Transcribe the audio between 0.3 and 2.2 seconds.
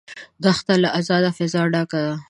دښته له آزاده فضا ډکه ده.